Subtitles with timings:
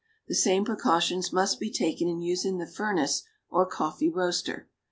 [0.27, 4.67] The same precautions must be taken in using the furnace or coffee roaster.